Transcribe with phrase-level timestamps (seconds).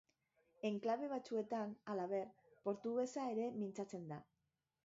[0.69, 2.25] Enklabe batzuetan, halaber,
[2.65, 4.21] portugesa ere mintzatzen da.